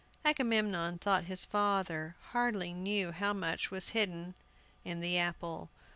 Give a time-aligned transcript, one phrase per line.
[0.25, 4.33] Agamemnon thought his father hardly knew how much was hidden
[4.83, 5.69] in the apple.